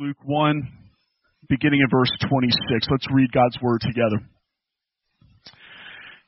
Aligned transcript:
Luke 0.00 0.18
1, 0.24 0.68
beginning 1.48 1.78
in 1.78 1.86
verse 1.88 2.10
26. 2.28 2.50
Let's 2.90 3.06
read 3.14 3.30
God's 3.30 3.56
word 3.62 3.80
together. 3.80 4.26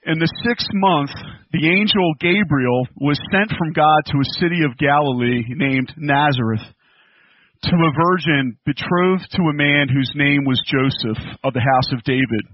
In 0.06 0.20
the 0.20 0.30
sixth 0.46 0.70
month, 0.72 1.10
the 1.50 1.66
angel 1.66 2.14
Gabriel 2.20 2.86
was 2.94 3.18
sent 3.32 3.50
from 3.58 3.72
God 3.74 4.06
to 4.06 4.22
a 4.22 4.32
city 4.38 4.62
of 4.62 4.78
Galilee 4.78 5.42
named 5.50 5.92
Nazareth 5.96 6.62
to 6.62 7.74
a 7.74 7.96
virgin 8.06 8.56
betrothed 8.64 9.26
to 9.34 9.50
a 9.50 9.58
man 9.58 9.88
whose 9.90 10.12
name 10.14 10.44
was 10.46 10.62
Joseph 10.70 11.18
of 11.42 11.52
the 11.52 11.66
house 11.74 11.90
of 11.90 12.04
David. 12.04 12.46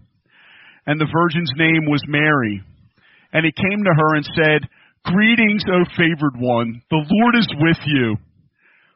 And 0.87 0.99
the 0.99 1.13
virgin's 1.13 1.53
name 1.59 1.85
was 1.93 2.03
Mary. 2.09 2.65
And 3.35 3.45
he 3.45 3.53
came 3.53 3.85
to 3.85 3.93
her 3.93 4.17
and 4.17 4.25
said, 4.33 4.65
Greetings, 5.05 5.65
O 5.69 5.85
favored 5.93 6.41
one, 6.41 6.81
the 6.89 7.05
Lord 7.05 7.37
is 7.37 7.53
with 7.61 7.85
you. 7.85 8.17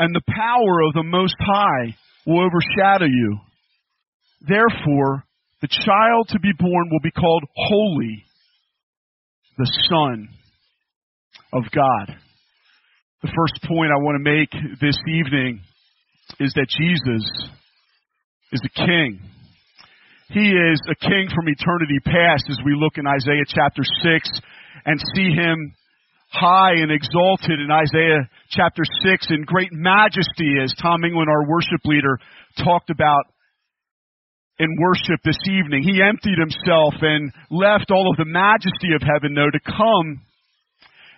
and 0.00 0.14
the 0.14 0.32
power 0.32 0.80
of 0.88 0.94
the 0.94 1.04
Most 1.04 1.36
High 1.38 1.94
will 2.26 2.40
overshadow 2.40 3.04
you. 3.04 3.38
Therefore, 4.40 5.24
the 5.60 5.68
child 5.68 6.28
to 6.30 6.40
be 6.40 6.52
born 6.58 6.88
will 6.90 7.00
be 7.02 7.10
called 7.10 7.44
Holy, 7.54 8.24
the 9.58 9.70
Son 9.90 10.30
of 11.52 11.64
God. 11.70 12.16
The 13.22 13.28
first 13.36 13.62
point 13.68 13.92
I 13.92 14.00
want 14.00 14.16
to 14.16 14.24
make 14.24 14.50
this 14.80 14.96
evening 15.06 15.60
is 16.40 16.54
that 16.54 16.68
Jesus 16.70 17.50
is 18.52 18.60
the 18.62 18.70
King. 18.74 19.20
He 20.30 20.48
is 20.48 20.80
a 20.88 20.94
King 20.94 21.28
from 21.28 21.46
eternity 21.46 21.98
past 22.06 22.46
as 22.48 22.56
we 22.64 22.74
look 22.74 22.96
in 22.96 23.06
Isaiah 23.06 23.44
chapter 23.46 23.82
6 23.84 24.30
and 24.86 24.98
see 25.14 25.28
Him 25.34 25.74
high 26.30 26.74
and 26.78 26.90
exalted 26.92 27.58
in 27.58 27.70
Isaiah 27.70 28.28
chapter 28.50 28.82
6 29.04 29.26
in 29.30 29.42
great 29.42 29.72
majesty 29.72 30.54
as 30.62 30.74
Tom 30.80 31.04
England, 31.04 31.28
our 31.28 31.48
worship 31.48 31.80
leader, 31.84 32.18
talked 32.62 32.90
about 32.90 33.24
in 34.58 34.76
worship 34.78 35.20
this 35.24 35.38
evening. 35.50 35.82
He 35.82 36.02
emptied 36.02 36.38
himself 36.38 36.94
and 37.00 37.32
left 37.50 37.90
all 37.90 38.10
of 38.10 38.16
the 38.16 38.30
majesty 38.30 38.94
of 38.94 39.02
heaven, 39.02 39.34
though, 39.34 39.50
to 39.50 39.60
come 39.60 40.22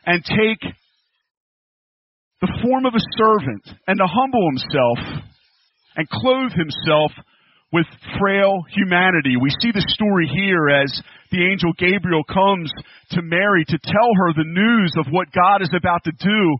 and 0.06 0.24
take 0.24 0.62
the 2.40 2.58
form 2.62 2.86
of 2.86 2.94
a 2.94 3.06
servant 3.18 3.68
and 3.86 3.98
to 3.98 4.06
humble 4.06 4.48
himself 4.48 5.22
and 5.96 6.08
clothe 6.08 6.52
himself 6.52 7.12
with 7.72 7.86
frail 8.20 8.62
humanity. 8.70 9.36
We 9.40 9.50
see 9.60 9.72
the 9.72 9.84
story 9.88 10.28
here 10.28 10.68
as 10.68 10.92
the 11.30 11.44
angel 11.50 11.72
Gabriel 11.78 12.22
comes 12.24 12.70
to 13.10 13.22
Mary 13.22 13.64
to 13.64 13.78
tell 13.78 14.10
her 14.16 14.32
the 14.34 14.44
news 14.44 14.92
of 14.98 15.06
what 15.10 15.32
God 15.32 15.62
is 15.62 15.72
about 15.74 16.04
to 16.04 16.12
do 16.12 16.56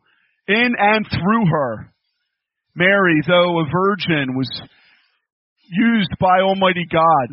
in 0.48 0.72
and 0.78 1.06
through 1.10 1.46
her. 1.50 1.92
Mary, 2.74 3.20
though 3.26 3.60
a 3.60 3.68
virgin, 3.70 4.34
was 4.34 4.48
used 5.68 6.12
by 6.18 6.40
Almighty 6.40 6.86
God 6.90 7.28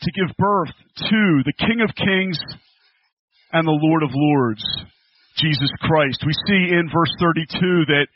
to 0.00 0.12
give 0.12 0.34
birth 0.38 0.72
to 0.96 1.42
the 1.44 1.52
King 1.58 1.82
of 1.82 1.94
Kings 1.94 2.38
and 3.52 3.66
the 3.66 3.80
Lord 3.82 4.02
of 4.02 4.10
Lords, 4.14 4.64
Jesus 5.36 5.70
Christ. 5.80 6.24
We 6.24 6.32
see 6.46 6.72
in 6.72 6.88
verse 6.92 7.12
32 7.20 7.84
that 7.86 8.06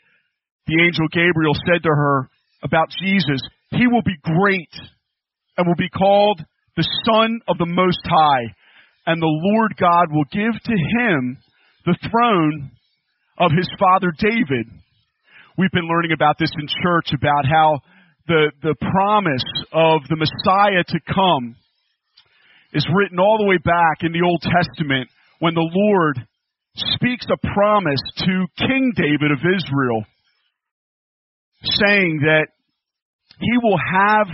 the 0.65 0.81
angel 0.81 1.07
Gabriel 1.11 1.53
said 1.53 1.83
to 1.83 1.89
her 1.89 2.29
about 2.63 2.89
Jesus, 2.89 3.41
He 3.77 3.87
will 3.87 4.03
be 4.03 4.17
great 4.23 4.73
and 5.57 5.67
will 5.67 5.75
be 5.75 5.89
called 5.89 6.41
the 6.75 6.87
Son 7.05 7.39
of 7.47 7.57
the 7.57 7.65
Most 7.65 8.01
High, 8.03 8.53
and 9.05 9.21
the 9.21 9.39
Lord 9.53 9.75
God 9.79 10.07
will 10.11 10.25
give 10.31 10.53
to 10.53 10.73
him 10.73 11.37
the 11.85 11.97
throne 12.09 12.71
of 13.37 13.51
his 13.51 13.69
father 13.79 14.11
David. 14.17 14.67
We've 15.57 15.71
been 15.71 15.87
learning 15.87 16.11
about 16.11 16.37
this 16.37 16.51
in 16.59 16.67
church 16.83 17.13
about 17.13 17.45
how 17.45 17.79
the, 18.27 18.51
the 18.61 18.75
promise 18.91 19.45
of 19.71 20.01
the 20.09 20.17
Messiah 20.17 20.83
to 20.87 20.99
come 21.13 21.55
is 22.73 22.87
written 22.93 23.19
all 23.19 23.37
the 23.37 23.47
way 23.47 23.57
back 23.57 24.01
in 24.01 24.11
the 24.11 24.25
Old 24.25 24.41
Testament 24.41 25.09
when 25.39 25.53
the 25.53 25.69
Lord 25.71 26.19
speaks 26.75 27.25
a 27.31 27.47
promise 27.53 28.01
to 28.17 28.45
King 28.57 28.91
David 28.95 29.31
of 29.31 29.39
Israel 29.39 30.03
saying 31.63 32.19
that 32.23 32.47
he 33.39 33.57
will 33.61 33.77
have 33.77 34.27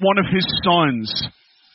one 0.00 0.18
of 0.18 0.26
his 0.32 0.46
sons 0.64 1.28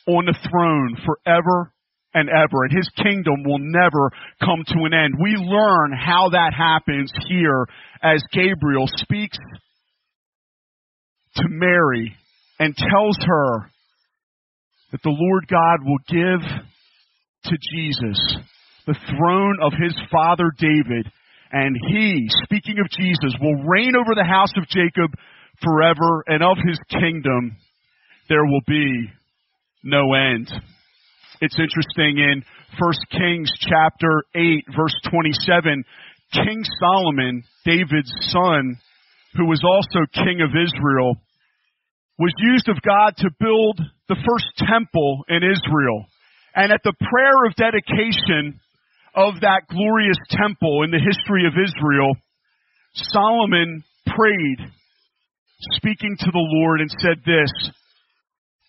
on 0.06 0.26
the 0.26 0.36
throne 0.50 0.96
forever 1.04 1.72
and 2.14 2.28
ever, 2.28 2.64
and 2.64 2.76
his 2.76 2.88
kingdom 3.02 3.44
will 3.44 3.60
never 3.60 4.10
come 4.40 4.64
to 4.66 4.84
an 4.84 4.94
end. 4.94 5.14
We 5.22 5.36
learn 5.36 5.92
how 5.92 6.30
that 6.30 6.52
happens 6.56 7.12
here 7.28 7.66
as 8.02 8.22
Gabriel 8.32 8.86
speaks 8.86 9.38
to 11.36 11.44
Mary 11.48 12.16
and 12.58 12.74
tells 12.74 13.18
her 13.24 13.70
that 14.90 15.02
the 15.02 15.14
Lord 15.14 15.46
God 15.48 15.84
will 15.84 15.98
give 16.08 16.40
to 17.44 17.56
Jesus 17.72 18.18
the 18.86 18.96
throne 19.10 19.58
of 19.62 19.72
his 19.80 19.94
father 20.10 20.50
David, 20.58 21.06
and 21.52 21.76
he, 21.88 22.26
speaking 22.44 22.78
of 22.80 22.90
Jesus, 22.90 23.36
will 23.40 23.62
reign 23.64 23.92
over 23.94 24.14
the 24.14 24.24
house 24.24 24.52
of 24.56 24.66
Jacob 24.68 25.12
forever, 25.62 26.24
and 26.26 26.42
of 26.42 26.56
his 26.64 26.78
kingdom 26.90 27.56
there 28.28 28.44
will 28.44 28.62
be 28.66 29.08
no 29.82 30.14
end. 30.14 30.50
It's 31.40 31.58
interesting 31.58 32.18
in 32.18 32.42
1 32.78 32.92
Kings 33.10 33.50
chapter 33.60 34.24
8 34.34 34.64
verse 34.76 34.94
27, 35.10 35.84
King 36.32 36.62
Solomon, 36.80 37.44
David's 37.64 38.12
son, 38.30 38.76
who 39.34 39.46
was 39.46 39.62
also 39.64 40.04
king 40.12 40.40
of 40.42 40.50
Israel, 40.50 41.16
was 42.18 42.32
used 42.38 42.68
of 42.68 42.82
God 42.82 43.16
to 43.18 43.30
build 43.38 43.80
the 44.08 44.16
first 44.16 44.68
temple 44.68 45.24
in 45.28 45.38
Israel. 45.44 46.06
And 46.54 46.72
at 46.72 46.82
the 46.82 46.94
prayer 46.98 47.46
of 47.46 47.54
dedication 47.54 48.60
of 49.14 49.40
that 49.40 49.68
glorious 49.70 50.18
temple 50.30 50.82
in 50.82 50.90
the 50.90 50.98
history 50.98 51.46
of 51.46 51.54
Israel, 51.54 52.14
Solomon 52.94 53.84
prayed, 54.06 54.58
speaking 55.76 56.16
to 56.18 56.30
the 56.30 56.38
Lord 56.38 56.80
and 56.80 56.90
said 56.90 57.18
this, 57.24 57.50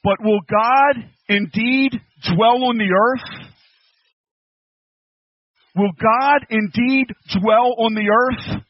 but 0.04 0.18
will 0.24 0.40
God 0.50 1.10
indeed 1.28 1.92
dwell 2.34 2.64
on 2.66 2.78
the 2.78 2.92
earth? 2.92 3.50
Will 5.76 5.92
God 6.02 6.46
indeed 6.50 7.08
dwell 7.40 7.76
on 7.78 7.94
the 7.94 8.10
earth? 8.10 8.64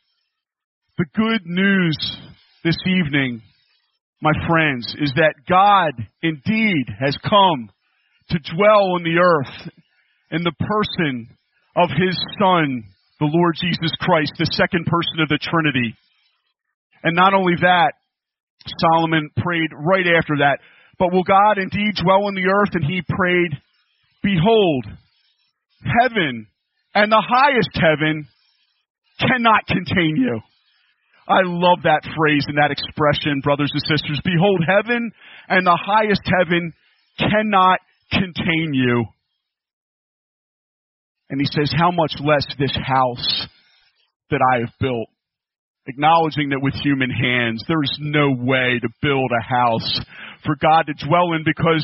The 0.98 1.06
good 1.16 1.46
news 1.46 1.98
this 2.64 2.78
evening, 2.86 3.42
my 4.22 4.34
friends, 4.48 4.94
is 5.00 5.14
that 5.16 5.36
God 5.48 5.94
indeed 6.22 6.86
has 7.00 7.18
come 7.24 7.70
to 8.32 8.40
dwell 8.54 8.96
on 8.96 9.04
the 9.04 9.18
earth 9.18 9.72
in 10.32 10.44
the 10.44 10.52
person 10.52 11.30
of 11.76 11.90
His 11.90 12.18
Son, 12.38 12.84
the 13.20 13.32
Lord 13.32 13.56
Jesus 13.62 13.92
Christ, 14.02 14.34
the 14.38 14.52
second 14.52 14.86
person 14.86 15.22
of 15.22 15.30
the 15.30 15.40
Trinity. 15.42 15.96
And 17.02 17.16
not 17.16 17.34
only 17.34 17.54
that, 17.62 17.94
Solomon 18.80 19.30
prayed 19.38 19.71
right 19.74 20.06
after 20.18 20.38
that, 20.39 20.60
but 20.98 21.12
will 21.12 21.24
God 21.24 21.57
indeed 21.57 21.95
dwell 22.01 22.25
on 22.25 22.36
the 22.36 22.48
earth? 22.48 22.74
And 22.74 22.83
he 22.83 23.01
prayed, 23.07 23.51
Behold, 24.21 24.86
heaven 25.83 26.48
and 26.94 27.12
the 27.12 27.24
highest 27.25 27.69
heaven 27.74 28.27
cannot 29.19 29.66
contain 29.68 30.16
you. 30.18 30.39
I 31.27 31.42
love 31.44 31.80
that 31.83 32.01
phrase 32.18 32.44
and 32.48 32.57
that 32.57 32.71
expression, 32.71 33.42
brothers 33.44 33.71
and 33.71 33.81
sisters. 33.83 34.19
Behold, 34.24 34.63
heaven 34.68 35.12
and 35.48 35.66
the 35.66 35.80
highest 35.80 36.21
heaven 36.25 36.74
cannot 37.19 37.80
contain 38.12 38.74
you. 38.74 39.06
And 41.30 41.39
he 41.39 41.45
says, 41.45 41.71
how 41.77 41.92
much 41.92 42.13
less 42.19 42.45
this 42.57 42.75
house 42.75 43.48
that 44.31 44.42
I 44.54 44.60
have 44.60 44.74
built. 44.80 45.10
Acknowledging 45.90 46.50
that 46.50 46.62
with 46.62 46.78
human 46.86 47.10
hands, 47.10 47.64
there 47.68 47.82
is 47.82 47.98
no 48.00 48.30
way 48.30 48.78
to 48.78 48.90
build 49.02 49.32
a 49.34 49.42
house 49.42 50.00
for 50.46 50.56
God 50.62 50.86
to 50.86 50.94
dwell 50.94 51.34
in 51.34 51.42
because 51.44 51.82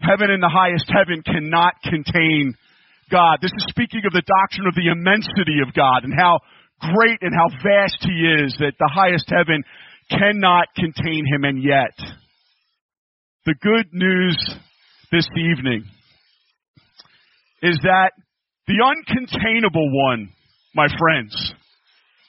heaven 0.00 0.30
and 0.32 0.42
the 0.42 0.48
highest 0.48 0.88
heaven 0.88 1.20
cannot 1.20 1.74
contain 1.84 2.56
God. 3.10 3.38
This 3.42 3.52
is 3.52 3.66
speaking 3.68 4.00
of 4.06 4.16
the 4.16 4.24
doctrine 4.24 4.66
of 4.66 4.74
the 4.74 4.88
immensity 4.88 5.60
of 5.60 5.74
God 5.76 6.04
and 6.04 6.14
how 6.16 6.40
great 6.80 7.20
and 7.20 7.36
how 7.36 7.52
vast 7.60 8.00
He 8.00 8.16
is 8.40 8.56
that 8.58 8.80
the 8.80 8.88
highest 8.88 9.28
heaven 9.28 9.62
cannot 10.08 10.68
contain 10.74 11.26
Him 11.28 11.44
and 11.44 11.62
yet. 11.62 11.92
The 13.44 13.54
good 13.60 13.92
news 13.92 14.40
this 15.12 15.28
evening 15.36 15.84
is 17.62 17.78
that 17.82 18.12
the 18.66 18.80
uncontainable 18.80 19.92
one, 19.92 20.30
my 20.74 20.86
friends, 20.98 21.52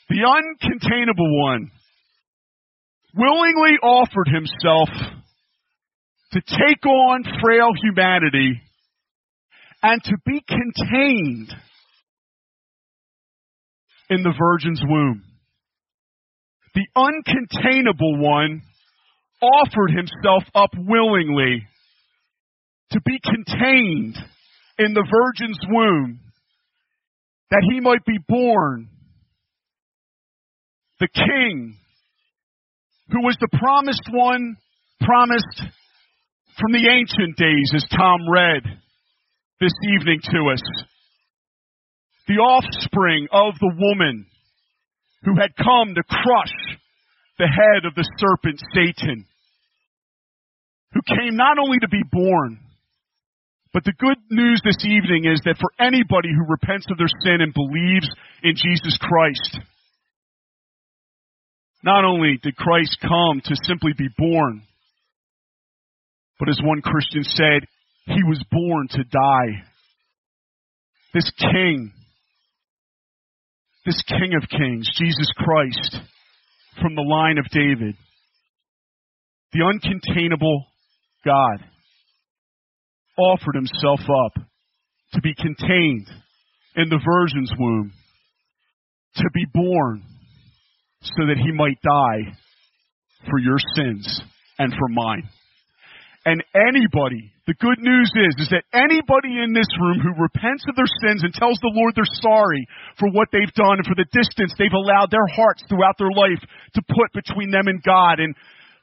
the 0.10 0.18
uncontainable 0.18 1.42
one 1.42 1.72
willingly 3.16 3.78
offered 3.82 4.28
himself 4.28 4.90
to 6.34 6.42
take 6.42 6.86
on 6.86 7.24
frail 7.42 7.70
humanity 7.82 8.62
and 9.82 10.04
to 10.04 10.16
be 10.26 10.42
contained 10.48 11.54
in 14.10 14.22
the 14.22 14.34
virgin's 14.38 14.82
womb. 14.84 15.24
The 16.76 16.88
uncontainable 16.96 18.20
one 18.20 18.62
offered 19.42 19.92
himself 19.92 20.44
up 20.54 20.72
willingly 20.78 21.66
to 22.92 23.02
be 23.02 23.20
contained 23.24 24.18
in 24.78 24.94
the 24.94 25.06
virgin's 25.10 25.60
womb 25.70 26.20
that 27.50 27.66
he 27.72 27.80
might 27.80 28.04
be 28.06 28.18
born 28.28 28.90
the 31.00 31.08
king 31.08 31.78
who 33.10 33.22
was 33.22 33.38
the 33.40 33.58
promised 33.60 34.08
one 34.12 34.58
promised 35.02 35.62
from 36.60 36.72
the 36.72 36.88
ancient 36.90 37.38
days 37.38 37.72
as 37.76 37.86
Tom 37.92 38.22
read 38.32 38.64
this 39.60 39.74
evening 39.94 40.20
to 40.24 40.52
us. 40.52 40.64
The 42.28 42.42
offspring 42.42 43.28
of 43.32 43.54
the 43.60 43.74
woman 43.78 44.26
who 45.24 45.36
had 45.40 45.56
come 45.58 45.94
to 45.94 46.04
crush 46.04 46.80
the 47.38 47.48
head 47.48 47.86
of 47.86 47.94
the 47.96 48.08
serpent 48.18 48.62
Satan, 48.74 49.26
who 50.94 51.02
came 51.06 51.36
not 51.36 51.60
only 51.60 51.80
to 51.80 51.90
be 51.90 52.02
born, 52.10 52.60
but 53.74 53.84
the 53.84 53.94
good 54.00 54.18
news 54.32 54.62
this 54.64 54.86
evening 54.86 55.26
is 55.26 55.42
that 55.44 55.58
for 55.60 55.70
anybody 55.78 56.30
who 56.30 56.48
repents 56.48 56.88
of 56.90 56.98
their 56.98 57.12
sin 57.24 57.42
and 57.42 57.54
believes 57.54 58.08
in 58.42 58.56
Jesus 58.56 58.98
Christ, 59.02 59.60
not 61.86 62.04
only 62.04 62.40
did 62.42 62.56
Christ 62.56 62.98
come 63.00 63.42
to 63.46 63.56
simply 63.64 63.92
be 63.96 64.10
born, 64.18 64.64
but 66.40 66.50
as 66.50 66.60
one 66.64 66.82
Christian 66.82 67.24
said, 67.24 67.68
he 68.08 68.24
was 68.24 68.44
born 68.52 68.88
to 68.90 69.04
die. 69.04 69.64
This 71.14 71.32
King, 71.38 71.94
this 73.86 74.02
King 74.08 74.34
of 74.36 74.50
Kings, 74.50 74.90
Jesus 74.98 75.28
Christ, 75.38 75.98
from 76.82 76.96
the 76.96 77.04
line 77.04 77.38
of 77.38 77.46
David, 77.52 77.96
the 79.54 79.60
uncontainable 79.60 80.64
God, 81.24 81.64
offered 83.18 83.56
himself 83.56 84.00
up 84.02 84.44
to 85.14 85.22
be 85.22 85.36
contained 85.36 86.08
in 86.76 86.90
the 86.90 87.00
Virgin's 87.06 87.54
womb, 87.58 87.94
to 89.18 89.30
be 89.34 89.46
born 89.54 90.04
so 91.18 91.28
that 91.28 91.38
he 91.38 91.52
might 91.52 91.78
die 91.82 92.34
for 93.30 93.40
your 93.40 93.58
sins 93.76 94.22
and 94.58 94.74
for 94.74 94.90
mine. 94.90 95.30
And 96.26 96.42
anybody, 96.58 97.30
the 97.46 97.54
good 97.62 97.78
news 97.78 98.10
is, 98.18 98.34
is 98.42 98.50
that 98.50 98.66
anybody 98.74 99.38
in 99.46 99.54
this 99.54 99.70
room 99.78 100.02
who 100.02 100.18
repents 100.18 100.66
of 100.66 100.74
their 100.74 100.90
sins 101.06 101.22
and 101.22 101.30
tells 101.34 101.62
the 101.62 101.70
Lord 101.70 101.94
they're 101.94 102.18
sorry 102.26 102.66
for 102.98 103.14
what 103.14 103.30
they've 103.30 103.54
done 103.54 103.78
and 103.78 103.86
for 103.86 103.94
the 103.94 104.10
distance 104.10 104.50
they've 104.58 104.74
allowed 104.74 105.14
their 105.14 105.30
hearts 105.30 105.62
throughout 105.70 106.02
their 106.02 106.10
life 106.10 106.42
to 106.74 106.82
put 106.90 107.14
between 107.14 107.54
them 107.54 107.70
and 107.70 107.78
God 107.86 108.18
and 108.18 108.34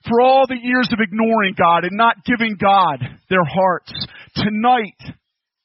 for 0.07 0.23
all 0.23 0.47
the 0.47 0.59
years 0.59 0.87
of 0.95 1.03
ignoring 1.03 1.55
God 1.59 1.83
and 1.83 1.99
not 1.99 2.23
giving 2.25 2.55
God 2.59 3.03
their 3.31 3.47
hearts, 3.47 3.91
tonight, 4.35 4.99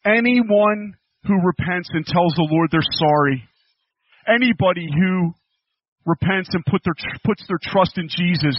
anyone 0.06 0.98
who 1.26 1.38
repents 1.46 1.90
and 1.94 2.06
tells 2.06 2.34
the 2.34 2.50
Lord 2.50 2.70
they're 2.72 2.82
sorry, 2.98 3.44
anybody 4.26 4.90
who 4.90 5.34
repents 6.08 6.50
and 6.54 6.66
put 6.66 6.82
their, 6.86 6.96
puts 7.26 7.46
their 7.48 7.60
trust 7.62 7.98
in 7.98 8.08
Jesus, 8.08 8.58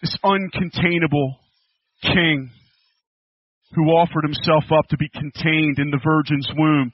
this 0.00 0.16
uncontainable 0.24 1.36
king 2.02 2.50
who 3.74 3.84
offered 3.90 4.24
himself 4.24 4.64
up 4.72 4.88
to 4.88 4.96
be 4.96 5.08
contained 5.10 5.78
in 5.78 5.90
the 5.90 6.00
virgin's 6.02 6.48
womb. 6.56 6.92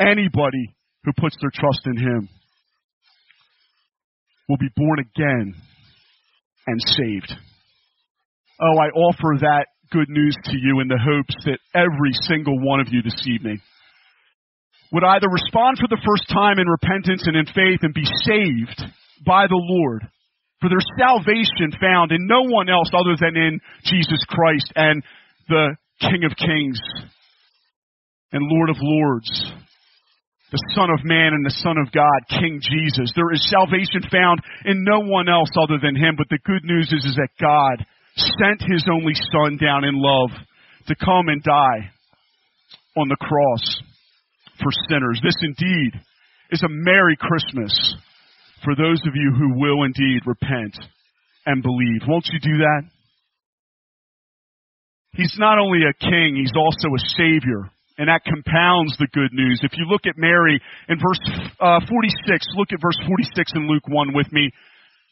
Anybody 0.00 0.74
who 1.04 1.12
puts 1.16 1.36
their 1.40 1.52
trust 1.54 1.86
in 1.86 1.96
him 1.96 2.28
will 4.48 4.58
be 4.58 4.70
born 4.74 4.98
again 4.98 5.54
and 6.66 6.80
saved. 6.80 7.32
Oh, 8.60 8.78
I 8.78 8.88
offer 8.88 9.38
that 9.40 9.66
good 9.92 10.08
news 10.08 10.36
to 10.44 10.56
you 10.56 10.80
in 10.80 10.88
the 10.88 10.98
hopes 10.98 11.44
that 11.44 11.58
every 11.74 12.12
single 12.22 12.58
one 12.58 12.80
of 12.80 12.88
you 12.90 13.02
this 13.02 13.26
evening 13.28 13.60
would 14.92 15.04
either 15.04 15.28
respond 15.28 15.78
for 15.78 15.88
the 15.88 16.02
first 16.06 16.28
time 16.28 16.58
in 16.58 16.68
repentance 16.68 17.26
and 17.26 17.36
in 17.36 17.46
faith 17.46 17.80
and 17.82 17.94
be 17.94 18.06
saved 18.24 18.82
by 19.24 19.46
the 19.46 19.58
Lord 19.58 20.06
for 20.60 20.68
their 20.70 20.84
salvation 20.98 21.70
found 21.80 22.12
in 22.12 22.26
no 22.26 22.42
one 22.42 22.68
else 22.68 22.90
other 22.92 23.16
than 23.20 23.36
in 23.36 23.60
Jesus 23.84 24.24
Christ 24.28 24.72
and 24.74 25.02
the 25.48 25.76
King 26.00 26.24
of 26.24 26.36
Kings 26.36 26.80
and 28.32 28.50
Lord 28.50 28.70
of 28.70 28.76
Lords, 28.80 29.52
the 30.50 30.64
Son 30.74 30.90
of 30.90 31.04
Man 31.04 31.34
and 31.34 31.44
the 31.44 31.60
Son 31.62 31.76
of 31.78 31.92
God, 31.92 32.40
King 32.40 32.60
Jesus. 32.62 33.12
There 33.14 33.32
is 33.32 33.48
salvation 33.50 34.02
found 34.10 34.40
in 34.64 34.84
no 34.84 35.00
one 35.00 35.28
else 35.28 35.50
other 35.60 35.78
than 35.80 35.96
Him, 35.96 36.16
but 36.16 36.28
the 36.30 36.42
good 36.44 36.64
news 36.64 36.92
is, 36.92 37.04
is 37.04 37.16
that 37.16 37.36
God 37.40 37.84
sent 38.16 38.62
His 38.70 38.84
only 38.90 39.14
Son 39.14 39.58
down 39.60 39.84
in 39.84 39.94
love 39.94 40.30
to 40.88 40.96
come 40.96 41.28
and 41.28 41.42
die 41.42 41.90
on 42.96 43.08
the 43.08 43.16
cross 43.20 43.82
for 44.58 44.70
sinners. 44.88 45.20
This 45.22 45.36
indeed 45.42 45.92
is 46.50 46.62
a 46.62 46.68
Merry 46.68 47.16
Christmas 47.18 47.72
for 48.64 48.74
those 48.74 49.00
of 49.06 49.14
you 49.14 49.32
who 49.36 49.60
will 49.60 49.84
indeed 49.84 50.22
repent 50.26 50.76
and 51.44 51.62
believe. 51.62 52.02
Won't 52.06 52.28
you 52.32 52.40
do 52.40 52.58
that? 52.58 52.82
He's 55.12 55.34
not 55.38 55.58
only 55.58 55.80
a 55.80 55.94
king, 55.94 56.36
he's 56.36 56.52
also 56.56 56.88
a 56.94 57.08
savior. 57.16 57.70
And 57.98 58.08
that 58.08 58.24
compounds 58.24 58.94
the 58.98 59.08
good 59.12 59.32
news. 59.32 59.60
If 59.62 59.72
you 59.78 59.86
look 59.88 60.02
at 60.04 60.18
Mary 60.18 60.60
in 60.88 60.98
verse 60.98 61.20
uh, 61.58 61.80
46, 61.88 62.46
look 62.56 62.68
at 62.72 62.82
verse 62.82 62.98
46 63.06 63.52
in 63.54 63.68
Luke 63.68 63.88
1 63.88 64.14
with 64.14 64.30
me. 64.32 64.50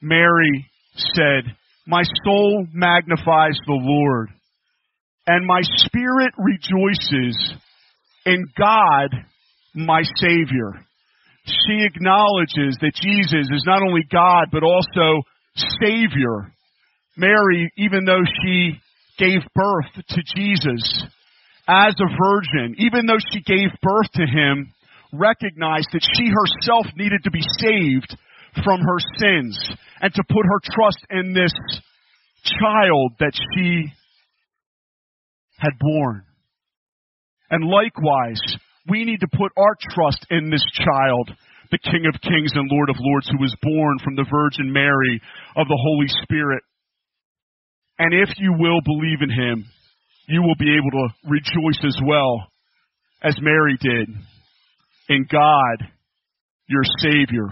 Mary 0.03 0.67
said, 1.15 1.45
My 1.87 2.03
soul 2.25 2.67
magnifies 2.75 3.57
the 3.67 3.73
Lord, 3.73 4.29
and 5.27 5.47
my 5.47 5.61
spirit 5.63 6.35
rejoices 6.37 7.55
in 8.27 8.45
God 8.59 9.09
my 9.75 10.03
Savior. 10.17 10.73
She 11.45 11.85
acknowledges 11.85 12.79
that 12.81 12.95
Jesus 12.95 13.51
is 13.53 13.65
not 13.67 13.83
only 13.83 14.03
God, 14.11 14.47
but 14.51 14.63
also 14.63 15.23
Savior. 15.83 16.53
Mary, 17.17 17.71
even 17.77 18.05
though 18.05 18.25
she 18.43 18.73
gave 19.19 19.41
birth 19.55 20.07
to 20.09 20.23
Jesus 20.35 21.05
as 21.69 21.95
a 21.99 22.17
virgin, 22.19 22.77
even 22.79 23.07
though 23.07 23.21
she 23.33 23.41
gave 23.43 23.71
birth 23.83 24.11
to 24.15 24.27
him, 24.27 24.73
recognized 25.13 25.89
that 25.93 26.07
she 26.17 26.29
herself 26.29 26.87
needed 26.97 27.23
to 27.25 27.31
be 27.31 27.43
saved 27.59 28.17
from 28.65 28.81
her 28.81 28.99
sins 29.19 29.71
and 30.01 30.13
to 30.15 30.23
put 30.29 30.45
her 30.45 30.61
trust 30.73 31.05
in 31.11 31.33
this 31.33 31.53
child 32.45 33.13
that 33.21 33.33
she 33.55 33.93
had 35.59 35.73
born. 35.79 36.25
And 37.51 37.65
likewise, 37.65 38.41
we 38.89 39.05
need 39.05 39.21
to 39.21 39.29
put 39.33 39.53
our 39.57 39.77
trust 39.81 40.27
in 40.31 40.51
this 40.51 40.65
child, 40.75 41.31
the 41.71 41.79
King 41.79 42.05
of 42.07 42.21
Kings 42.21 42.53
and 42.55 42.69
Lord 42.71 42.91
of 42.91 42.97
Lords, 42.99 43.29
who 43.29 43.41
was 43.41 43.55
born 43.63 43.99
from 44.05 44.17
the 44.17 44.27
Virgin 44.31 44.73
Mary 44.73 45.21
of 45.57 45.67
the 45.69 45.81
Holy 45.81 46.09
Spirit. 46.23 46.63
And 47.99 48.13
if 48.13 48.29
you 48.39 48.53
will 48.59 48.81
believe 48.85 49.23
in 49.23 49.31
him, 49.31 49.65
you 50.27 50.43
will 50.43 50.57
be 50.59 50.77
able 50.77 50.91
to 50.91 51.15
rejoice 51.29 51.81
as 51.85 51.97
well 52.05 52.49
as 53.23 53.37
Mary 53.41 53.77
did 53.81 54.09
in 55.09 55.27
God, 55.31 55.89
your 56.69 56.83
Savior. 56.99 57.49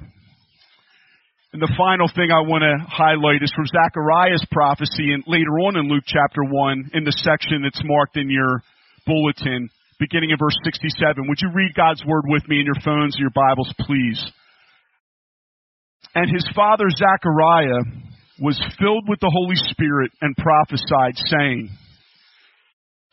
And 1.52 1.60
the 1.60 1.74
final 1.76 2.08
thing 2.08 2.30
I 2.32 2.48
want 2.48 2.64
to 2.64 2.80
highlight 2.88 3.42
is 3.42 3.52
from 3.54 3.66
Zechariah's 3.66 4.44
prophecy 4.50 5.12
and 5.12 5.22
later 5.26 5.60
on 5.60 5.76
in 5.76 5.88
Luke 5.88 6.04
chapter 6.06 6.42
1 6.42 6.92
in 6.94 7.04
the 7.04 7.12
section 7.12 7.62
that's 7.62 7.82
marked 7.84 8.16
in 8.16 8.30
your 8.30 8.62
bulletin, 9.04 9.68
beginning 10.02 10.32
of 10.32 10.42
verse 10.42 10.58
67. 10.66 10.98
Would 11.28 11.38
you 11.38 11.50
read 11.54 11.78
God's 11.78 12.02
word 12.04 12.24
with 12.26 12.42
me 12.48 12.58
in 12.58 12.66
your 12.66 12.82
phones 12.82 13.14
or 13.14 13.22
your 13.22 13.30
Bibles, 13.30 13.72
please? 13.86 14.18
And 16.14 16.26
his 16.26 16.44
father 16.56 16.90
Zechariah 16.90 17.86
was 18.40 18.58
filled 18.82 19.06
with 19.06 19.20
the 19.20 19.30
Holy 19.30 19.54
Spirit 19.70 20.10
and 20.20 20.34
prophesied, 20.34 21.14
saying, 21.30 21.70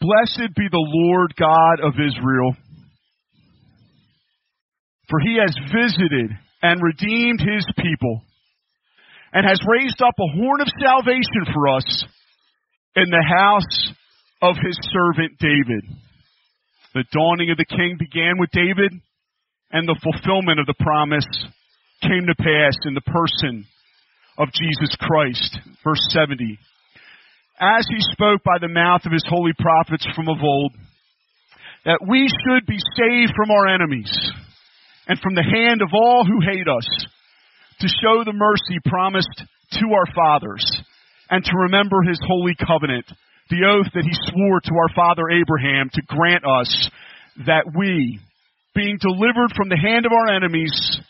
Blessed 0.01 0.55
be 0.57 0.65
the 0.71 0.81
Lord 0.81 1.35
God 1.37 1.85
of 1.85 1.93
Israel, 1.93 2.57
for 5.09 5.19
he 5.19 5.37
has 5.37 5.53
visited 5.69 6.31
and 6.63 6.81
redeemed 6.81 7.39
his 7.39 7.65
people 7.77 8.21
and 9.31 9.45
has 9.45 9.61
raised 9.77 10.01
up 10.01 10.15
a 10.17 10.37
horn 10.41 10.61
of 10.61 10.67
salvation 10.81 11.53
for 11.53 11.67
us 11.69 12.05
in 12.95 13.05
the 13.11 13.23
house 13.23 13.93
of 14.41 14.55
his 14.55 14.77
servant 14.89 15.37
David. 15.37 16.08
The 16.93 17.05
dawning 17.11 17.51
of 17.51 17.57
the 17.57 17.69
king 17.69 17.97
began 17.99 18.39
with 18.39 18.49
David, 18.51 18.93
and 19.71 19.87
the 19.87 19.99
fulfillment 20.01 20.59
of 20.59 20.65
the 20.65 20.79
promise 20.79 21.27
came 22.01 22.25
to 22.25 22.35
pass 22.35 22.73
in 22.85 22.93
the 22.95 23.05
person 23.05 23.65
of 24.37 24.49
Jesus 24.53 24.95
Christ. 24.99 25.59
Verse 25.83 26.01
70. 26.09 26.57
As 27.59 27.85
he 27.87 27.99
spoke 28.11 28.41
by 28.43 28.57
the 28.59 28.71
mouth 28.71 29.05
of 29.05 29.11
his 29.11 29.25
holy 29.27 29.51
prophets 29.59 30.07
from 30.15 30.29
of 30.29 30.41
old, 30.41 30.73
that 31.85 31.99
we 32.07 32.27
should 32.27 32.65
be 32.65 32.79
saved 32.97 33.33
from 33.35 33.51
our 33.51 33.67
enemies 33.67 34.31
and 35.07 35.19
from 35.19 35.35
the 35.35 35.43
hand 35.43 35.81
of 35.81 35.89
all 35.93 36.25
who 36.25 36.41
hate 36.41 36.67
us 36.67 36.87
to 37.81 37.87
show 37.87 38.23
the 38.23 38.33
mercy 38.33 38.79
promised 38.85 39.43
to 39.73 39.93
our 39.93 40.05
fathers 40.15 40.65
and 41.29 41.43
to 41.43 41.51
remember 41.55 42.01
his 42.01 42.19
holy 42.25 42.55
covenant, 42.55 43.05
the 43.49 43.65
oath 43.65 43.91
that 43.93 44.05
he 44.05 44.13
swore 44.29 44.61
to 44.61 44.73
our 44.75 44.93
father 44.95 45.29
Abraham 45.29 45.89
to 45.93 46.01
grant 46.07 46.45
us 46.45 46.89
that 47.45 47.65
we, 47.75 48.19
being 48.75 48.97
delivered 49.01 49.51
from 49.55 49.69
the 49.69 49.77
hand 49.77 50.05
of 50.05 50.11
our 50.11 50.35
enemies, 50.35 51.01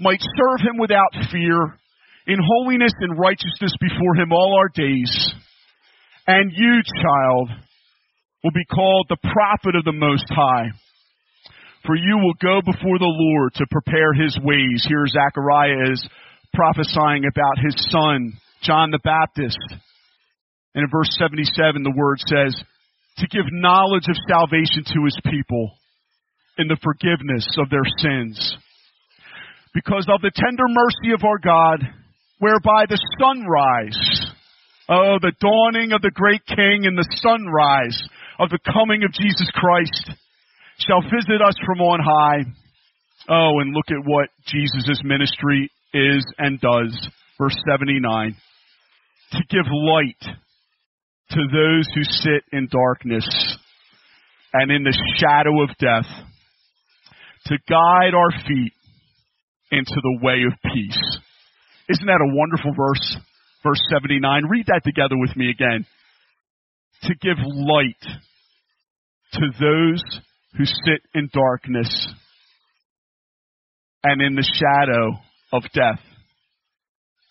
might 0.00 0.20
serve 0.20 0.60
him 0.60 0.78
without 0.78 1.14
fear, 1.30 1.78
in 2.26 2.38
holiness 2.42 2.92
and 3.00 3.18
righteousness 3.18 3.72
before 3.80 4.16
him 4.16 4.32
all 4.32 4.56
our 4.58 4.68
days. 4.74 5.34
And 6.26 6.50
you, 6.52 6.80
child, 7.02 7.50
will 8.42 8.52
be 8.52 8.64
called 8.64 9.06
the 9.08 9.20
prophet 9.20 9.76
of 9.76 9.84
the 9.84 9.92
Most 9.92 10.24
High. 10.30 10.68
For 11.86 11.94
you 11.94 12.16
will 12.16 12.34
go 12.40 12.60
before 12.64 12.98
the 12.98 13.04
Lord 13.04 13.52
to 13.54 13.66
prepare 13.70 14.14
his 14.14 14.38
ways. 14.42 14.86
Here 14.88 15.04
Zechariah 15.06 15.92
is 15.92 16.08
prophesying 16.54 17.24
about 17.26 17.62
his 17.62 17.74
son, 17.90 18.32
John 18.62 18.90
the 18.90 19.00
Baptist. 19.04 19.58
And 20.74 20.84
in 20.84 20.90
verse 20.90 21.10
77, 21.18 21.82
the 21.82 21.94
word 21.94 22.18
says, 22.20 22.54
to 23.18 23.28
give 23.28 23.44
knowledge 23.52 24.08
of 24.08 24.16
salvation 24.28 24.82
to 24.84 25.04
his 25.04 25.18
people 25.30 25.70
in 26.58 26.68
the 26.68 26.78
forgiveness 26.82 27.46
of 27.58 27.70
their 27.70 27.86
sins. 27.98 28.56
Because 29.72 30.06
of 30.08 30.20
the 30.20 30.32
tender 30.34 30.64
mercy 30.68 31.14
of 31.14 31.24
our 31.24 31.38
God, 31.38 31.80
whereby 32.38 32.86
the 32.88 32.98
sunrise, 33.18 34.32
oh, 34.88 35.18
the 35.20 35.32
dawning 35.40 35.92
of 35.92 36.02
the 36.02 36.10
great 36.14 36.44
King 36.46 36.86
and 36.86 36.98
the 36.98 37.08
sunrise 37.22 38.00
of 38.38 38.50
the 38.50 38.58
coming 38.72 39.04
of 39.04 39.12
Jesus 39.12 39.50
Christ 39.54 40.10
shall 40.78 41.02
visit 41.02 41.40
us 41.40 41.54
from 41.64 41.80
on 41.80 42.00
high. 42.02 42.50
Oh, 43.28 43.60
and 43.60 43.72
look 43.74 43.86
at 43.90 44.04
what 44.04 44.28
Jesus' 44.46 45.00
ministry 45.04 45.70
is 45.92 46.24
and 46.38 46.60
does. 46.60 47.08
Verse 47.38 47.56
79. 47.68 48.36
To 49.32 49.38
give 49.48 49.66
light 49.70 50.36
to 51.30 51.36
those 51.36 51.88
who 51.94 52.04
sit 52.04 52.44
in 52.52 52.68
darkness 52.70 53.26
and 54.52 54.70
in 54.70 54.84
the 54.84 54.96
shadow 55.16 55.62
of 55.62 55.70
death. 55.78 56.10
To 57.46 57.56
guide 57.68 58.14
our 58.14 58.30
feet 58.48 58.72
into 59.70 59.94
the 59.94 60.18
way 60.22 60.44
of 60.46 60.72
peace. 60.72 61.18
Isn't 61.88 62.06
that 62.06 62.22
a 62.22 62.34
wonderful 62.34 62.72
verse? 62.74 63.16
Verse 63.62 63.80
79. 63.90 64.44
Read 64.48 64.66
that 64.66 64.82
together 64.84 65.16
with 65.18 65.36
me 65.36 65.50
again. 65.50 65.84
To 67.02 67.14
give 67.20 67.36
light 67.44 68.00
to 69.32 69.40
those 69.60 70.02
who 70.56 70.64
sit 70.64 71.02
in 71.14 71.28
darkness 71.32 72.08
and 74.04 74.22
in 74.22 74.36
the 74.36 74.48
shadow 74.54 75.18
of 75.52 75.62
death, 75.74 76.00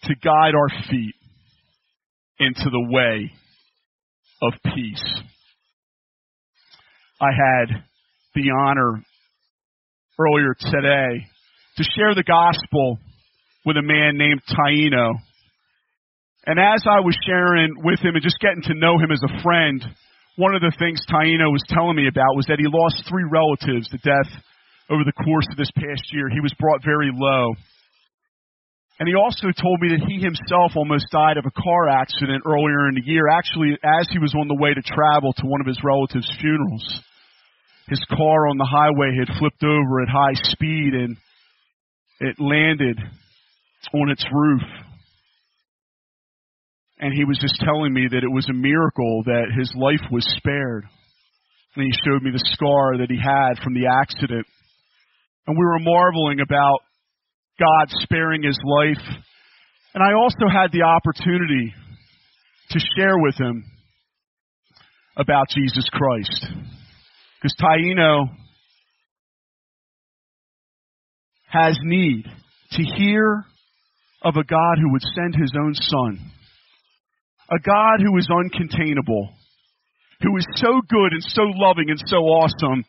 to 0.04 0.16
guide 0.24 0.54
our 0.56 0.70
feet 0.90 1.16
into 2.40 2.70
the 2.70 2.88
way 2.90 3.32
of 4.44 4.54
peace. 4.76 5.04
I 7.22 7.32
had 7.32 7.84
the 8.36 8.52
honor 8.52 9.02
earlier 10.20 10.54
today 10.60 11.26
to 11.78 11.84
share 11.96 12.14
the 12.14 12.28
gospel 12.28 13.00
with 13.66 13.78
a 13.78 13.82
man 13.82 14.18
named 14.18 14.42
Taino. 14.52 15.16
And 16.46 16.60
as 16.60 16.84
I 16.84 17.00
was 17.00 17.16
sharing 17.26 17.76
with 17.84 18.00
him 18.00 18.16
and 18.16 18.24
just 18.24 18.40
getting 18.42 18.64
to 18.64 18.76
know 18.76 19.00
him 19.00 19.12
as 19.12 19.22
a 19.24 19.42
friend, 19.42 19.82
one 20.36 20.56
of 20.56 20.62
the 20.62 20.76
things 20.78 21.00
Taino 21.08 21.52
was 21.52 21.64
telling 21.70 21.96
me 21.96 22.08
about 22.08 22.36
was 22.36 22.46
that 22.48 22.60
he 22.60 22.68
lost 22.68 23.08
three 23.08 23.24
relatives 23.24 23.88
to 23.90 23.98
death 24.04 24.28
over 24.90 25.04
the 25.06 25.24
course 25.24 25.48
of 25.52 25.58
this 25.58 25.72
past 25.72 26.04
year. 26.12 26.28
He 26.28 26.42
was 26.42 26.54
brought 26.60 26.84
very 26.84 27.12
low. 27.14 27.56
And 29.04 29.10
he 29.10 29.20
also 29.20 29.52
told 29.52 29.82
me 29.82 29.90
that 29.92 30.08
he 30.08 30.24
himself 30.24 30.80
almost 30.80 31.12
died 31.12 31.36
of 31.36 31.44
a 31.44 31.52
car 31.52 31.90
accident 31.90 32.48
earlier 32.48 32.88
in 32.88 32.96
the 32.96 33.04
year, 33.04 33.28
actually 33.28 33.76
as 33.84 34.08
he 34.08 34.18
was 34.18 34.32
on 34.32 34.48
the 34.48 34.56
way 34.56 34.74
to 34.74 34.80
travel 34.80 35.34
to 35.34 35.46
one 35.46 35.60
of 35.60 35.68
his 35.68 35.84
relatives' 35.84 36.32
funerals. 36.40 36.88
His 37.90 38.00
car 38.08 38.48
on 38.48 38.56
the 38.56 38.64
highway 38.64 39.12
had 39.20 39.28
flipped 39.38 39.62
over 39.62 40.00
at 40.00 40.08
high 40.08 40.40
speed 40.48 40.96
and 40.96 41.18
it 42.22 42.40
landed 42.40 42.98
on 43.94 44.10
its 44.10 44.24
roof 44.32 44.64
and 47.04 47.12
he 47.12 47.26
was 47.26 47.38
just 47.44 47.60
telling 47.60 47.92
me 47.92 48.08
that 48.08 48.24
it 48.24 48.32
was 48.32 48.48
a 48.48 48.56
miracle 48.56 49.24
that 49.26 49.52
his 49.52 49.68
life 49.76 50.08
was 50.10 50.24
spared. 50.40 50.86
And 51.76 51.84
he 51.84 51.92
showed 52.08 52.24
me 52.24 52.32
the 52.32 52.48
scar 52.56 52.96
that 53.00 53.12
he 53.12 53.20
had 53.20 53.60
from 53.62 53.74
the 53.74 53.92
accident. 53.92 54.48
And 55.46 55.58
we 55.60 55.66
were 55.66 55.84
marveling 55.84 56.40
about 56.40 56.80
God 57.60 57.90
sparing 57.90 58.44
his 58.44 58.60
life. 58.64 59.04
And 59.94 60.04
I 60.04 60.14
also 60.14 60.48
had 60.52 60.72
the 60.72 60.84
opportunity 60.84 61.74
to 62.72 62.80
share 62.98 63.18
with 63.18 63.36
him 63.40 63.66
about 65.16 65.50
Jesus 65.50 65.88
Christ. 65.92 66.48
Because 67.42 67.56
Taino 67.62 68.30
has 71.48 71.78
need 71.84 72.26
to 72.72 72.84
hear 72.84 73.46
of 74.24 74.36
a 74.36 74.44
God 74.44 74.78
who 74.82 74.92
would 74.92 75.04
send 75.16 75.36
his 75.36 75.52
own 75.56 75.74
son 75.76 76.32
a 77.50 77.60
God 77.60 78.00
who 78.02 78.18
is 78.18 78.28
uncontainable, 78.30 79.30
who 80.22 80.38
is 80.38 80.48
so 80.56 80.82
good 80.88 81.12
and 81.12 81.24
so 81.24 81.44
loving 81.44 81.90
and 81.90 82.02
so 82.06 82.18
awesome 82.18 82.86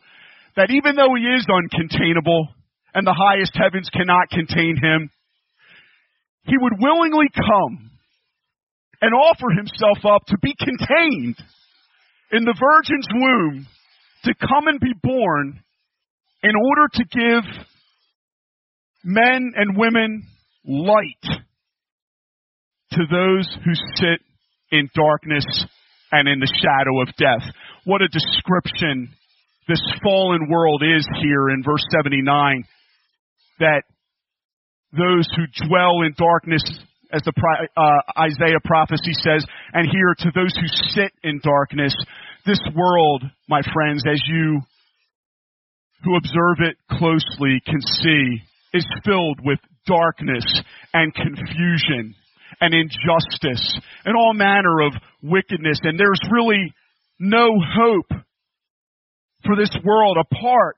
that 0.55 0.71
even 0.71 0.95
though 0.95 1.13
he 1.15 1.23
is 1.23 1.45
uncontainable 1.45 2.47
and 2.95 3.05
the 3.05 3.13
highest 3.13 3.51
heavens 3.55 3.89
cannot 3.91 4.29
contain 4.29 4.77
him, 4.81 5.11
he 6.43 6.55
would 6.57 6.79
willingly 6.79 7.27
come 7.35 7.91
and 9.01 9.13
offer 9.13 9.49
himself 9.51 9.99
up 10.05 10.25
to 10.27 10.37
be 10.41 10.55
contained 10.57 11.35
in 12.31 12.45
the 12.45 12.55
virgin's 12.57 13.07
womb 13.13 13.67
to 14.23 14.33
come 14.39 14.67
and 14.67 14.79
be 14.79 14.93
born 15.03 15.59
in 16.41 16.51
order 16.55 16.87
to 16.93 17.03
give 17.03 17.43
men 19.03 19.51
and 19.55 19.77
women 19.77 20.23
light 20.65 21.41
to 22.91 23.01
those 23.11 23.57
who 23.65 23.73
sit 23.95 24.21
in 24.71 24.89
darkness 24.95 25.45
and 26.11 26.29
in 26.29 26.39
the 26.39 26.51
shadow 26.61 27.01
of 27.01 27.09
death. 27.17 27.53
What 27.83 28.01
a 28.01 28.07
description 28.07 29.09
this 29.67 29.81
fallen 30.01 30.47
world 30.49 30.81
is 30.81 31.07
here 31.21 31.49
in 31.49 31.61
verse 31.63 31.83
79 31.91 32.63
that 33.59 33.83
those 34.91 35.27
who 35.35 35.67
dwell 35.67 36.01
in 36.01 36.13
darkness 36.17 36.63
as 37.11 37.21
the 37.23 37.33
uh, 37.77 38.21
Isaiah 38.21 38.59
prophecy 38.63 39.13
says, 39.13 39.45
and 39.73 39.87
here 39.89 40.15
to 40.19 40.31
those 40.33 40.55
who 40.55 40.67
sit 40.67 41.11
in 41.23 41.39
darkness, 41.43 41.95
this 42.45 42.61
world, 42.75 43.23
my 43.47 43.61
friends, 43.73 44.03
as 44.09 44.21
you 44.27 44.61
who 46.03 46.17
observe 46.17 46.57
it 46.59 46.77
closely 46.91 47.61
can 47.65 47.81
see, 47.81 48.41
is 48.73 48.85
filled 49.03 49.39
with 49.43 49.59
darkness 49.87 50.45
and 50.93 51.13
confusion 51.13 52.15
and 52.61 52.73
injustice 52.73 53.79
and 54.05 54.15
all 54.15 54.33
manner 54.33 54.81
of 54.81 54.93
wickedness. 55.21 55.79
And 55.83 55.99
there's 55.99 56.19
really 56.31 56.73
no 57.19 57.57
hope 57.59 58.09
for 59.45 59.55
this 59.55 59.75
world 59.83 60.17
apart 60.19 60.77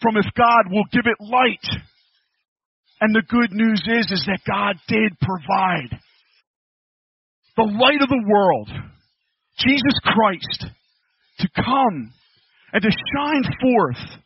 from 0.00 0.16
if 0.16 0.26
God 0.36 0.70
will 0.70 0.84
give 0.92 1.04
it 1.06 1.16
light. 1.20 1.82
And 3.00 3.14
the 3.14 3.22
good 3.28 3.52
news 3.52 3.82
is, 3.86 4.10
is 4.10 4.24
that 4.26 4.40
God 4.46 4.76
did 4.88 5.18
provide 5.20 6.00
the 7.56 7.64
light 7.64 8.02
of 8.02 8.08
the 8.08 8.24
world, 8.26 8.68
Jesus 9.58 9.98
Christ, 10.02 10.66
to 11.40 11.48
come 11.54 12.12
and 12.72 12.82
to 12.82 12.90
shine 12.90 13.44
forth 13.60 14.20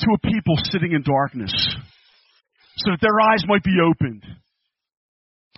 to 0.00 0.06
a 0.12 0.18
people 0.18 0.56
sitting 0.70 0.92
in 0.92 1.02
darkness 1.02 1.52
so 2.76 2.90
that 2.90 3.00
their 3.00 3.20
eyes 3.20 3.44
might 3.46 3.62
be 3.62 3.76
opened 3.80 4.24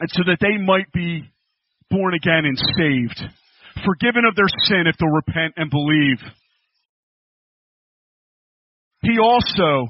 and 0.00 0.10
so 0.12 0.22
that 0.26 0.38
they 0.40 0.58
might 0.62 0.92
be 0.92 1.24
born 1.90 2.14
again 2.14 2.44
and 2.44 2.58
saved, 2.76 3.22
forgiven 3.84 4.24
of 4.24 4.34
their 4.36 4.50
sin 4.64 4.86
if 4.86 4.96
they'll 4.98 5.08
repent 5.08 5.54
and 5.56 5.70
believe. 5.70 6.18
He 9.06 9.18
also 9.22 9.86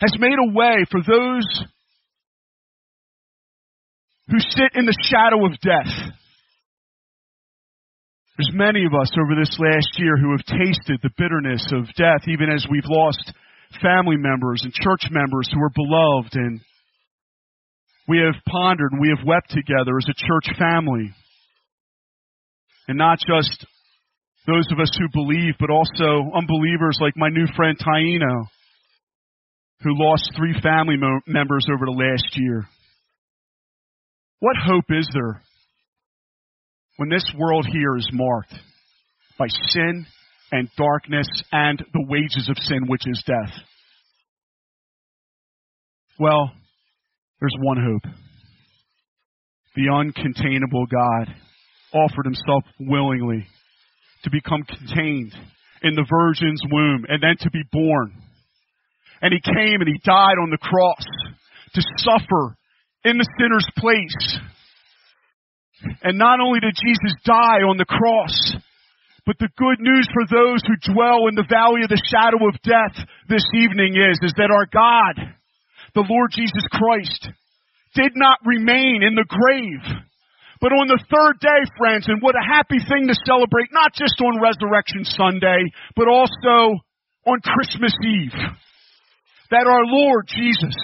has 0.00 0.12
made 0.18 0.36
a 0.36 0.52
way 0.52 0.84
for 0.90 1.00
those 1.00 1.46
who 4.28 4.38
sit 4.38 4.72
in 4.74 4.84
the 4.84 4.96
shadow 5.08 5.46
of 5.46 5.52
death. 5.60 6.12
There's 8.36 8.52
many 8.52 8.84
of 8.84 8.92
us 8.92 9.10
over 9.18 9.34
this 9.34 9.56
last 9.58 9.88
year 9.96 10.18
who 10.18 10.32
have 10.32 10.44
tasted 10.44 11.00
the 11.02 11.14
bitterness 11.16 11.64
of 11.72 11.86
death, 11.96 12.28
even 12.28 12.52
as 12.52 12.66
we've 12.70 12.84
lost 12.84 13.32
family 13.80 14.16
members 14.18 14.60
and 14.62 14.74
church 14.74 15.08
members 15.10 15.48
who 15.50 15.62
are 15.62 15.72
beloved, 15.74 16.34
and 16.34 16.60
we 18.08 18.18
have 18.18 18.34
pondered 18.46 18.92
and 18.92 19.00
we 19.00 19.08
have 19.08 19.26
wept 19.26 19.48
together 19.48 19.96
as 19.96 20.06
a 20.10 20.26
church 20.26 20.58
family. 20.58 21.14
And 22.88 22.98
not 22.98 23.18
just 23.20 23.64
those 24.46 24.66
of 24.70 24.78
us 24.78 24.90
who 24.98 25.08
believe, 25.12 25.54
but 25.58 25.70
also 25.70 26.30
unbelievers 26.34 26.98
like 27.00 27.16
my 27.16 27.28
new 27.28 27.46
friend 27.56 27.76
Taino, 27.78 28.46
who 29.82 29.90
lost 29.92 30.32
three 30.36 30.54
family 30.62 30.96
mo- 30.96 31.20
members 31.26 31.66
over 31.72 31.84
the 31.84 31.90
last 31.90 32.38
year. 32.38 32.64
What 34.38 34.56
hope 34.56 34.84
is 34.90 35.08
there 35.12 35.42
when 36.96 37.08
this 37.08 37.24
world 37.36 37.66
here 37.70 37.96
is 37.96 38.08
marked 38.12 38.54
by 39.38 39.46
sin 39.48 40.06
and 40.52 40.68
darkness 40.76 41.26
and 41.50 41.84
the 41.92 42.06
wages 42.08 42.48
of 42.48 42.56
sin, 42.62 42.86
which 42.86 43.02
is 43.06 43.22
death? 43.26 43.52
Well, 46.18 46.52
there's 47.40 47.56
one 47.60 47.78
hope. 47.78 48.12
The 49.74 49.88
uncontainable 49.90 50.86
God 50.88 51.34
offered 51.92 52.24
himself 52.24 52.64
willingly 52.78 53.46
to 54.24 54.30
become 54.30 54.62
contained 54.64 55.32
in 55.82 55.94
the 55.94 56.06
virgin's 56.08 56.62
womb 56.70 57.06
and 57.08 57.22
then 57.22 57.36
to 57.40 57.50
be 57.50 57.62
born. 57.70 58.12
And 59.22 59.32
he 59.32 59.40
came 59.40 59.80
and 59.80 59.88
he 59.88 60.00
died 60.04 60.36
on 60.40 60.50
the 60.50 60.58
cross 60.58 61.04
to 61.74 61.82
suffer 61.98 62.56
in 63.04 63.18
the 63.18 63.28
sinner's 63.38 63.68
place. 63.76 64.38
And 66.02 66.18
not 66.18 66.40
only 66.40 66.60
did 66.60 66.74
Jesus 66.74 67.14
die 67.24 67.62
on 67.62 67.76
the 67.76 67.84
cross, 67.84 68.56
but 69.26 69.36
the 69.38 69.50
good 69.56 69.80
news 69.80 70.08
for 70.12 70.24
those 70.26 70.62
who 70.62 70.92
dwell 70.94 71.26
in 71.28 71.34
the 71.34 71.46
valley 71.48 71.82
of 71.82 71.90
the 71.90 72.02
shadow 72.10 72.46
of 72.48 72.62
death 72.62 72.94
this 73.28 73.44
evening 73.54 73.94
is, 73.94 74.18
is 74.22 74.32
that 74.36 74.54
our 74.54 74.66
God, 74.70 75.34
the 75.94 76.06
Lord 76.08 76.30
Jesus 76.30 76.64
Christ, 76.70 77.28
did 77.94 78.12
not 78.14 78.38
remain 78.44 79.02
in 79.02 79.14
the 79.14 79.26
grave. 79.26 80.05
But 80.60 80.72
on 80.72 80.88
the 80.88 81.02
third 81.10 81.40
day, 81.40 81.60
friends, 81.76 82.08
and 82.08 82.22
what 82.22 82.34
a 82.34 82.44
happy 82.44 82.78
thing 82.78 83.08
to 83.08 83.16
celebrate, 83.26 83.68
not 83.72 83.92
just 83.92 84.16
on 84.20 84.40
Resurrection 84.40 85.04
Sunday, 85.04 85.64
but 85.94 86.08
also 86.08 86.80
on 87.26 87.40
Christmas 87.44 87.92
Eve, 88.02 88.36
that 89.50 89.66
our 89.66 89.84
Lord 89.84 90.26
Jesus 90.28 90.76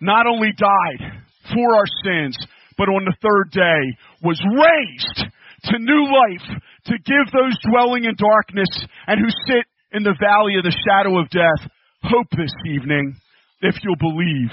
not 0.00 0.26
only 0.26 0.52
died 0.52 1.22
for 1.54 1.74
our 1.74 1.88
sins, 2.04 2.36
but 2.76 2.88
on 2.88 3.04
the 3.04 3.16
third 3.22 3.50
day 3.52 3.82
was 4.22 4.40
raised 4.44 5.30
to 5.64 5.78
new 5.78 6.04
life 6.10 6.60
to 6.86 6.94
give 7.04 7.32
those 7.32 7.56
dwelling 7.70 8.04
in 8.04 8.14
darkness 8.18 8.70
and 9.06 9.20
who 9.20 9.30
sit 9.46 9.64
in 9.92 10.02
the 10.02 10.16
valley 10.18 10.56
of 10.58 10.64
the 10.64 10.76
shadow 10.88 11.18
of 11.18 11.30
death 11.30 11.70
hope 12.02 12.26
this 12.36 12.52
evening 12.66 13.14
if 13.60 13.76
you'll 13.82 13.96
believe. 13.96 14.50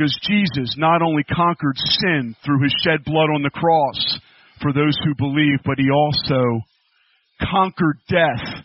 Because 0.00 0.18
Jesus 0.26 0.76
not 0.78 1.02
only 1.02 1.24
conquered 1.24 1.76
sin 1.76 2.34
through 2.42 2.62
his 2.62 2.74
shed 2.82 3.04
blood 3.04 3.28
on 3.34 3.42
the 3.42 3.50
cross 3.50 4.18
for 4.62 4.72
those 4.72 4.96
who 5.04 5.14
believe, 5.14 5.58
but 5.62 5.76
he 5.76 5.90
also 5.90 6.62
conquered 7.42 7.98
death 8.08 8.64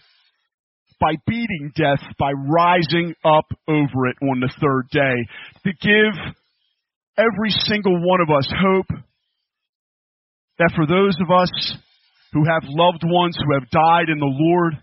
by 1.02 1.16
beating 1.28 1.74
death 1.76 2.00
by 2.18 2.32
rising 2.32 3.14
up 3.26 3.44
over 3.68 4.08
it 4.08 4.16
on 4.22 4.40
the 4.40 4.54
third 4.62 4.88
day 4.92 5.28
to 5.66 5.74
give 5.82 6.34
every 7.18 7.50
single 7.50 8.00
one 8.00 8.22
of 8.22 8.30
us 8.30 8.48
hope 8.50 8.88
that 10.58 10.72
for 10.74 10.88
those 10.88 11.18
of 11.20 11.30
us 11.32 11.76
who 12.32 12.46
have 12.46 12.64
loved 12.64 13.04
ones 13.04 13.38
who 13.38 13.54
have 13.60 13.70
died 13.72 14.08
in 14.08 14.20
the 14.20 14.26
Lord, 14.26 14.76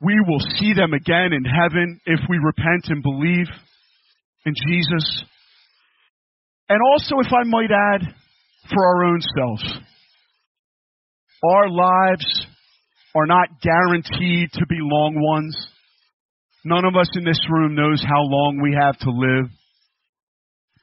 we 0.00 0.18
will 0.26 0.40
see 0.58 0.74
them 0.74 0.92
again 0.92 1.32
in 1.32 1.44
heaven 1.44 2.00
if 2.06 2.18
we 2.28 2.38
repent 2.38 2.86
and 2.88 3.04
believe 3.04 3.46
in 4.46 4.54
Jesus. 4.54 5.24
And 6.68 6.80
also, 6.92 7.16
if 7.20 7.32
I 7.32 7.44
might 7.44 7.70
add, 7.70 8.14
for 8.70 8.86
our 8.86 9.04
own 9.04 9.20
selves. 9.36 9.78
Our 11.44 11.68
lives 11.68 12.46
are 13.14 13.26
not 13.26 13.60
guaranteed 13.60 14.50
to 14.52 14.66
be 14.66 14.78
long 14.80 15.14
ones. 15.16 15.56
None 16.64 16.84
of 16.84 16.96
us 16.96 17.08
in 17.16 17.24
this 17.24 17.40
room 17.50 17.74
knows 17.74 18.02
how 18.02 18.22
long 18.22 18.60
we 18.62 18.76
have 18.80 18.96
to 19.00 19.10
live. 19.10 19.50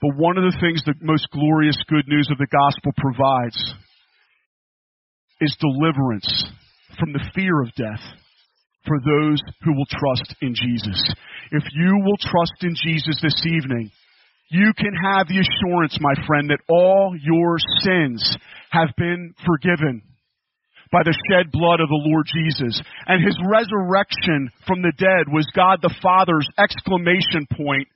But 0.01 0.17
one 0.17 0.37
of 0.37 0.43
the 0.43 0.57
things 0.59 0.83
the 0.85 0.93
most 1.01 1.27
glorious 1.31 1.77
good 1.87 2.07
news 2.07 2.29
of 2.31 2.37
the 2.37 2.47
gospel 2.47 2.91
provides 2.97 3.75
is 5.41 5.55
deliverance 5.59 6.45
from 6.99 7.13
the 7.13 7.23
fear 7.33 7.61
of 7.61 7.73
death 7.75 8.03
for 8.89 8.97
those 8.97 9.37
who 9.61 9.77
will 9.77 9.85
trust 9.85 10.33
in 10.41 10.57
Jesus. 10.57 10.97
If 11.53 11.63
you 11.77 12.01
will 12.01 12.17
trust 12.17 12.57
in 12.65 12.73
Jesus 12.73 13.21
this 13.21 13.37
evening, 13.45 13.91
you 14.49 14.73
can 14.73 14.93
have 14.97 15.29
the 15.29 15.37
assurance, 15.37 15.95
my 16.01 16.17
friend, 16.25 16.49
that 16.49 16.65
all 16.67 17.13
your 17.13 17.57
sins 17.85 18.25
have 18.71 18.89
been 18.97 19.35
forgiven 19.45 20.01
by 20.91 21.05
the 21.05 21.13
shed 21.29 21.53
blood 21.53 21.79
of 21.79 21.89
the 21.89 22.03
Lord 22.09 22.25
Jesus. 22.25 22.81
And 23.05 23.23
his 23.23 23.37
resurrection 23.45 24.49
from 24.65 24.81
the 24.81 24.93
dead 24.97 25.29
was 25.29 25.45
God 25.53 25.79
the 25.81 25.93
Father's 26.01 26.49
exclamation 26.57 27.45
point 27.45 27.87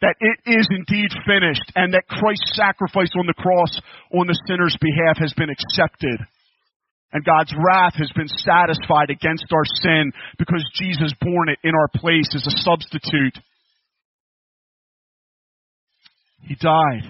that 0.00 0.16
it 0.20 0.40
is 0.48 0.66
indeed 0.72 1.12
finished 1.28 1.68
and 1.76 1.92
that 1.92 2.08
Christ's 2.08 2.56
sacrifice 2.56 3.12
on 3.20 3.28
the 3.28 3.36
cross 3.36 3.76
on 4.16 4.26
the 4.26 4.40
sinner's 4.48 4.76
behalf 4.80 5.20
has 5.20 5.34
been 5.36 5.52
accepted. 5.52 6.16
And 7.12 7.24
God's 7.24 7.52
wrath 7.56 7.94
has 7.96 8.10
been 8.14 8.28
satisfied 8.28 9.10
against 9.10 9.46
our 9.52 9.64
sin 9.82 10.12
because 10.38 10.64
Jesus 10.74 11.12
borne 11.20 11.48
it 11.48 11.58
in 11.64 11.74
our 11.74 11.88
place 11.88 12.30
as 12.34 12.46
a 12.46 12.58
substitute. 12.62 13.36
He 16.42 16.54
died 16.54 17.02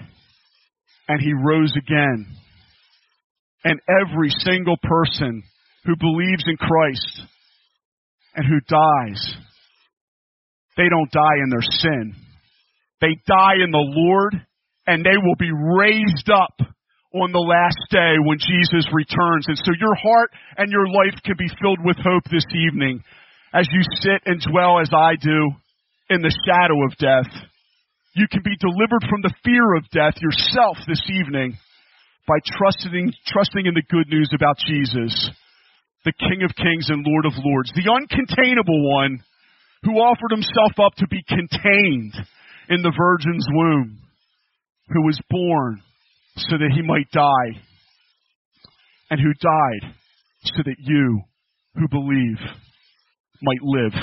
and 1.07 1.21
he 1.21 1.33
rose 1.33 1.73
again. 1.77 2.27
And 3.63 3.79
every 3.87 4.29
single 4.29 4.77
person 4.81 5.43
who 5.85 5.95
believes 5.95 6.43
in 6.47 6.57
Christ 6.57 7.21
and 8.35 8.45
who 8.47 8.59
dies, 8.67 9.35
they 10.77 10.89
don't 10.89 11.11
die 11.11 11.37
in 11.43 11.49
their 11.51 11.61
sin. 11.61 12.15
They 13.01 13.19
die 13.27 13.55
in 13.63 13.71
the 13.71 13.77
Lord 13.77 14.35
and 14.87 15.05
they 15.05 15.17
will 15.17 15.35
be 15.37 15.51
raised 15.51 16.29
up 16.29 16.67
on 17.13 17.31
the 17.35 17.43
last 17.43 17.79
day 17.91 18.15
when 18.23 18.39
Jesus 18.39 18.87
returns. 18.95 19.47
And 19.47 19.59
so 19.59 19.75
your 19.75 19.95
heart 19.95 20.31
and 20.57 20.71
your 20.71 20.87
life 20.87 21.19
can 21.23 21.35
be 21.37 21.51
filled 21.59 21.83
with 21.83 21.99
hope 21.99 22.23
this 22.31 22.47
evening 22.55 23.03
as 23.53 23.67
you 23.71 23.83
sit 23.99 24.23
and 24.25 24.39
dwell 24.39 24.79
as 24.79 24.89
I 24.95 25.19
do 25.19 25.51
in 26.09 26.23
the 26.23 26.31
shadow 26.47 26.79
of 26.87 26.95
death. 26.95 27.31
You 28.15 28.27
can 28.31 28.43
be 28.43 28.55
delivered 28.59 29.03
from 29.07 29.23
the 29.23 29.35
fear 29.43 29.75
of 29.75 29.87
death 29.91 30.19
yourself 30.23 30.79
this 30.87 31.03
evening 31.11 31.59
by 32.27 32.39
trusting, 32.57 33.11
trusting 33.27 33.65
in 33.65 33.75
the 33.75 33.87
good 33.91 34.07
news 34.07 34.31
about 34.35 34.59
Jesus, 34.67 35.11
the 36.03 36.15
King 36.15 36.43
of 36.43 36.55
Kings 36.55 36.87
and 36.87 37.03
Lord 37.05 37.25
of 37.25 37.35
Lords, 37.43 37.71
the 37.75 37.91
uncontainable 37.91 38.87
one 38.87 39.23
who 39.83 39.99
offered 39.99 40.31
himself 40.31 40.79
up 40.79 40.95
to 40.95 41.07
be 41.07 41.23
contained 41.27 42.15
in 42.69 42.83
the 42.83 42.93
Virgin's 42.95 43.47
womb, 43.51 43.99
who 44.89 45.03
was 45.03 45.19
born 45.29 45.81
so 46.49 46.57
that 46.57 46.71
he 46.73 46.81
might 46.81 47.09
die, 47.11 47.61
and 49.09 49.19
who 49.19 49.33
died 49.33 49.93
so 50.43 50.63
that 50.65 50.77
you 50.79 51.21
who 51.75 51.87
believe 51.87 52.39
might 53.41 53.61
live 53.61 53.93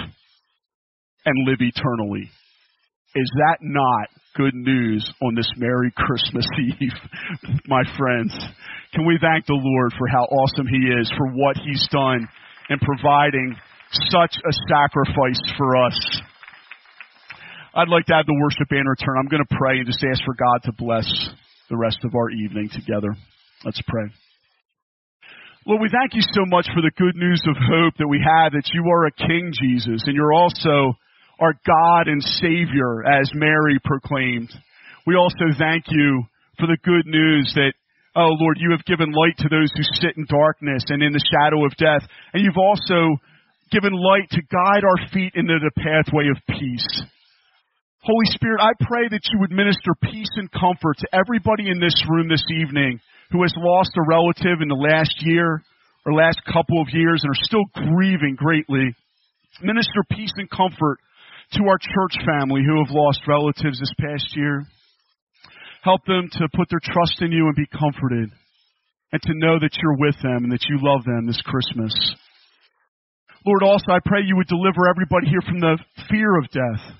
and 1.25 1.49
live 1.49 1.59
eternally. 1.61 2.31
Is 3.15 3.31
that 3.37 3.59
not 3.61 4.09
good 4.37 4.55
news 4.55 5.11
on 5.23 5.35
this 5.35 5.51
Merry 5.57 5.93
Christmas 5.97 6.47
Eve, 6.81 6.93
my 7.67 7.83
friends? 7.97 8.37
Can 8.95 9.07
we 9.07 9.19
thank 9.21 9.47
the 9.47 9.59
Lord 9.59 9.93
for 9.99 10.07
how 10.09 10.25
awesome 10.25 10.67
He 10.67 10.79
is, 11.01 11.11
for 11.17 11.29
what 11.33 11.57
He's 11.57 11.87
done 11.91 12.29
in 12.71 12.79
providing 12.79 13.57
such 14.11 14.37
a 14.37 14.53
sacrifice 14.69 15.41
for 15.57 15.77
us? 15.85 16.21
I'd 17.75 17.89
like 17.89 18.07
to 18.07 18.15
have 18.15 18.27
the 18.27 18.39
worship 18.41 18.69
band 18.69 18.89
return. 18.89 19.17
I'm 19.19 19.29
going 19.29 19.45
to 19.45 19.57
pray 19.57 19.79
and 19.79 19.87
just 19.87 20.05
ask 20.05 20.23
for 20.25 20.35
God 20.35 20.63
to 20.65 20.73
bless 20.73 21.09
the 21.69 21.77
rest 21.77 21.99
of 22.05 22.15
our 22.15 22.31
evening 22.31 22.71
together. 22.73 23.15
Let's 23.65 23.81
pray. 23.87 24.09
Lord, 25.67 25.83
we 25.83 25.91
thank 25.93 26.15
you 26.15 26.23
so 26.33 26.47
much 26.47 26.67
for 26.73 26.81
the 26.81 26.93
good 26.97 27.17
news 27.17 27.43
of 27.45 27.57
hope 27.57 27.95
that 27.99 28.09
we 28.09 28.25
have 28.25 28.53
that 28.53 28.71
you 28.73 28.89
are 28.89 29.05
a 29.05 29.13
King, 29.13 29.53
Jesus, 29.53 30.03
and 30.07 30.17
you're 30.17 30.33
also 30.33 30.97
our 31.41 31.53
God 31.67 32.09
and 32.09 32.23
Savior, 32.23 33.05
as 33.05 33.31
Mary 33.35 33.79
proclaimed. 33.85 34.51
We 35.07 35.15
also 35.15 35.53
thank 35.59 35.85
you 35.89 36.25
for 36.59 36.67
the 36.67 36.79
good 36.83 37.07
news 37.07 37.53
that, 37.55 37.75
oh 38.17 38.33
Lord, 38.41 38.57
you 38.59 38.73
have 38.73 38.85
given 38.85 39.13
light 39.13 39.37
to 39.39 39.49
those 39.49 39.71
who 39.77 39.83
sit 40.01 40.17
in 40.17 40.27
darkness 40.29 40.85
and 40.89 41.03
in 41.03 41.13
the 41.13 41.25
shadow 41.31 41.65
of 41.65 41.77
death, 41.77 42.09
and 42.33 42.43
you've 42.43 42.57
also 42.57 43.21
given 43.71 43.93
light 43.93 44.31
to 44.31 44.43
guide 44.51 44.85
our 44.85 45.09
feet 45.13 45.33
into 45.35 45.59
the 45.61 45.71
pathway 45.77 46.29
of 46.29 46.41
peace. 46.49 47.03
Holy 48.09 48.25
Spirit, 48.33 48.65
I 48.65 48.73
pray 48.81 49.05
that 49.13 49.29
you 49.29 49.37
would 49.37 49.53
minister 49.53 49.93
peace 50.01 50.33
and 50.41 50.49
comfort 50.49 50.97
to 50.97 51.13
everybody 51.13 51.69
in 51.69 51.77
this 51.77 51.93
room 52.09 52.33
this 52.33 52.45
evening 52.49 53.05
who 53.31 53.43
has 53.45 53.53
lost 53.53 53.93
a 54.01 54.09
relative 54.09 54.65
in 54.65 54.73
the 54.73 54.81
last 54.81 55.13
year 55.21 55.61
or 56.07 56.17
last 56.17 56.41
couple 56.49 56.81
of 56.81 56.89
years 56.89 57.21
and 57.21 57.29
are 57.29 57.45
still 57.45 57.69
grieving 57.77 58.33
greatly. 58.35 58.97
Minister 59.61 60.01
peace 60.09 60.33
and 60.41 60.49
comfort 60.49 60.97
to 61.53 61.69
our 61.69 61.77
church 61.77 62.17
family 62.25 62.65
who 62.65 62.81
have 62.81 62.97
lost 62.97 63.29
relatives 63.29 63.77
this 63.77 63.93
past 64.01 64.33
year. 64.33 64.65
Help 65.85 66.01
them 66.09 66.33
to 66.33 66.49
put 66.57 66.73
their 66.73 66.81
trust 66.81 67.21
in 67.21 67.29
you 67.31 67.45
and 67.45 67.61
be 67.61 67.69
comforted 67.69 68.33
and 69.13 69.21
to 69.21 69.37
know 69.37 69.61
that 69.61 69.77
you're 69.85 70.01
with 70.01 70.17
them 70.25 70.49
and 70.49 70.53
that 70.53 70.65
you 70.65 70.81
love 70.81 71.05
them 71.05 71.27
this 71.27 71.45
Christmas. 71.45 71.93
Lord, 73.45 73.63
also 73.63 73.93
I 73.93 74.01
pray 74.01 74.25
you 74.25 74.37
would 74.37 74.49
deliver 74.49 74.89
everybody 74.89 75.29
here 75.29 75.45
from 75.45 75.61
the 75.61 75.77
fear 76.09 76.39
of 76.41 76.49
death 76.49 76.97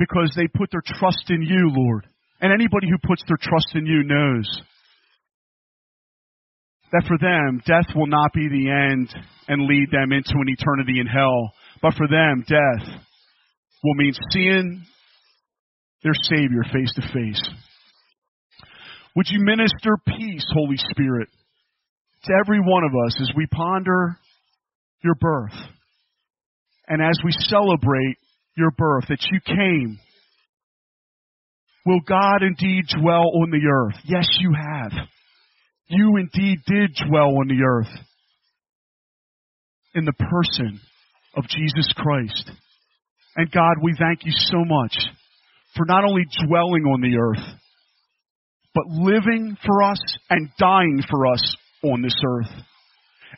because 0.00 0.32
they 0.34 0.48
put 0.48 0.70
their 0.72 0.82
trust 0.82 1.28
in 1.28 1.42
you, 1.42 1.68
Lord. 1.76 2.06
And 2.40 2.52
anybody 2.52 2.88
who 2.88 2.96
puts 3.06 3.22
their 3.28 3.36
trust 3.36 3.68
in 3.74 3.84
you 3.84 4.02
knows 4.02 4.48
that 6.90 7.04
for 7.06 7.18
them, 7.18 7.60
death 7.66 7.94
will 7.94 8.06
not 8.06 8.32
be 8.32 8.48
the 8.48 8.70
end 8.70 9.14
and 9.46 9.68
lead 9.68 9.88
them 9.92 10.10
into 10.10 10.32
an 10.34 10.48
eternity 10.48 10.98
in 10.98 11.06
hell, 11.06 11.52
but 11.82 11.92
for 11.94 12.08
them, 12.08 12.42
death 12.48 12.88
will 13.84 13.94
mean 13.94 14.14
seeing 14.32 14.82
their 16.02 16.14
Savior 16.14 16.64
face 16.72 16.92
to 16.94 17.02
face. 17.12 17.48
Would 19.16 19.26
you 19.28 19.44
minister 19.44 19.98
peace, 20.06 20.46
Holy 20.54 20.78
Spirit, 20.78 21.28
to 22.24 22.32
every 22.42 22.60
one 22.60 22.84
of 22.84 22.92
us 23.06 23.20
as 23.20 23.30
we 23.36 23.46
ponder 23.46 24.16
your 25.04 25.14
birth 25.14 25.58
and 26.88 27.02
as 27.02 27.18
we 27.22 27.32
celebrate 27.32 28.16
your 28.56 28.70
birth, 28.70 29.04
that 29.08 29.26
you 29.30 29.40
came? 29.44 29.98
Will 31.86 32.00
God 32.06 32.42
indeed 32.42 32.84
dwell 33.00 33.30
on 33.42 33.50
the 33.50 33.66
earth? 33.70 33.96
Yes, 34.04 34.28
you 34.40 34.52
have. 34.52 34.92
You 35.88 36.16
indeed 36.16 36.58
did 36.66 36.94
dwell 37.08 37.38
on 37.38 37.48
the 37.48 37.64
earth 37.64 37.92
in 39.94 40.04
the 40.04 40.12
person 40.12 40.80
of 41.36 41.44
Jesus 41.48 41.92
Christ. 41.96 42.50
And 43.36 43.50
God, 43.50 43.76
we 43.82 43.94
thank 43.98 44.24
you 44.24 44.32
so 44.34 44.64
much 44.64 44.96
for 45.76 45.86
not 45.86 46.04
only 46.04 46.24
dwelling 46.46 46.84
on 46.84 47.00
the 47.00 47.16
earth, 47.18 47.56
but 48.74 48.86
living 48.86 49.56
for 49.64 49.82
us 49.82 50.00
and 50.28 50.50
dying 50.58 51.02
for 51.08 51.26
us 51.26 51.56
on 51.82 52.02
this 52.02 52.16
earth 52.24 52.50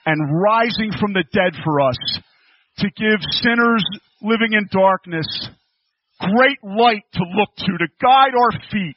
and 0.05 0.42
rising 0.42 0.90
from 0.98 1.12
the 1.12 1.25
dead 1.33 1.53
for 1.64 1.81
us 1.81 1.96
to 2.79 2.88
give 2.96 3.20
sinners 3.31 3.85
living 4.23 4.53
in 4.53 4.69
darkness 4.71 5.27
great 6.23 6.63
light 6.63 7.05
to 7.15 7.25
look 7.35 7.51
to, 7.57 7.73
to 7.79 7.89
guide 8.01 8.35
our 8.37 8.53
feet 8.71 8.97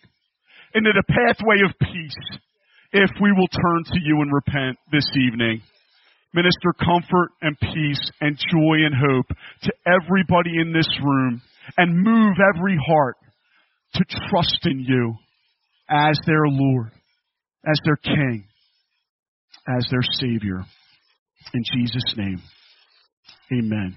into 0.74 0.92
the 0.94 1.04
pathway 1.08 1.58
of 1.66 1.74
peace 1.80 2.40
if 2.92 3.10
we 3.22 3.32
will 3.32 3.48
turn 3.48 3.84
to 3.86 4.00
you 4.04 4.22
and 4.22 4.32
repent 4.32 4.78
this 4.92 5.08
evening. 5.16 5.62
Minister 6.34 6.74
comfort 6.78 7.32
and 7.42 7.58
peace 7.60 8.12
and 8.22 8.38
joy 8.38 8.86
and 8.86 8.94
hope 8.94 9.28
to 9.64 9.72
everybody 9.88 10.60
in 10.60 10.74
this 10.74 10.90
room 11.02 11.42
and 11.78 12.04
move 12.04 12.36
every 12.56 12.78
heart 12.86 13.16
to 13.96 14.04
trust 14.30 14.60
in 14.66 14.80
you 14.80 15.16
as 15.90 16.20
their 16.26 16.46
Lord, 16.46 16.92
as 17.66 17.80
their 17.86 17.96
King, 17.96 18.46
as 19.68 19.86
their 19.90 20.04
Savior. 20.12 20.66
In 21.54 21.64
Jesus' 21.74 22.16
name, 22.18 22.42
amen. 23.54 23.96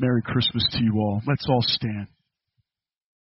Merry 0.00 0.22
Christmas 0.22 0.66
to 0.72 0.82
you 0.82 0.94
all. 0.96 1.20
Let's 1.26 1.46
all 1.46 1.60
stand. 1.62 2.06